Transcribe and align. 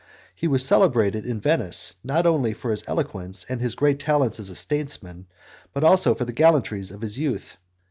He 0.33 0.47
was 0.47 0.65
celebrated 0.65 1.27
in 1.27 1.39
Venice 1.41 1.95
not 2.03 2.25
only 2.25 2.55
for 2.55 2.71
his 2.71 2.83
eloquence 2.87 3.45
and 3.47 3.61
his 3.61 3.75
great 3.75 3.99
talents 3.99 4.39
as 4.39 4.49
a 4.49 4.55
statesman, 4.55 5.27
but 5.73 5.83
also 5.83 6.15
for 6.15 6.25
the 6.25 6.33
gallantries 6.33 6.89
of 6.89 7.01
his 7.01 7.19
youth. 7.19 7.57